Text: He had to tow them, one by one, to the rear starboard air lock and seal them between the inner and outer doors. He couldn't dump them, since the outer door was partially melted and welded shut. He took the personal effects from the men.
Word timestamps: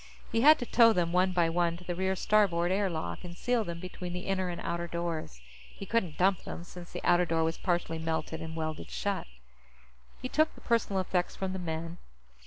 He 0.31 0.41
had 0.41 0.57
to 0.57 0.65
tow 0.65 0.93
them, 0.93 1.13
one 1.13 1.31
by 1.31 1.47
one, 1.47 1.77
to 1.77 1.83
the 1.83 1.93
rear 1.93 2.15
starboard 2.15 2.71
air 2.71 2.89
lock 2.89 3.23
and 3.23 3.37
seal 3.37 3.63
them 3.63 3.79
between 3.79 4.13
the 4.13 4.25
inner 4.25 4.49
and 4.49 4.59
outer 4.61 4.87
doors. 4.87 5.41
He 5.69 5.85
couldn't 5.85 6.17
dump 6.17 6.43
them, 6.43 6.63
since 6.63 6.91
the 6.91 7.03
outer 7.03 7.25
door 7.27 7.43
was 7.43 7.59
partially 7.59 7.99
melted 7.99 8.41
and 8.41 8.55
welded 8.55 8.89
shut. 8.89 9.27
He 10.19 10.27
took 10.27 10.55
the 10.55 10.61
personal 10.61 10.99
effects 11.01 11.35
from 11.35 11.53
the 11.53 11.59
men. 11.59 11.99